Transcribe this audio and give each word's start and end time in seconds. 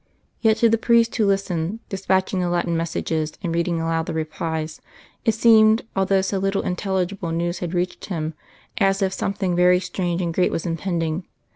Yet 0.41 0.57
to 0.57 0.67
the 0.67 0.79
priest 0.79 1.15
who 1.15 1.27
listened, 1.27 1.79
despatching 1.89 2.39
the 2.39 2.49
Latin 2.49 2.75
messages, 2.75 3.33
and 3.43 3.53
reading 3.53 3.79
aloud 3.79 4.07
the 4.07 4.15
replies, 4.15 4.81
it 5.25 5.35
seemed, 5.35 5.83
although 5.95 6.23
so 6.23 6.39
little 6.39 6.63
intelligible 6.63 7.29
news 7.29 7.59
had 7.59 7.75
reached 7.75 8.05
him, 8.05 8.33
as 8.79 9.03
if 9.03 9.13
something 9.13 9.55
very 9.55 9.79
strange 9.79 10.19
and 10.19 10.33
great 10.33 10.51
was 10.51 10.65
impending. 10.65 11.27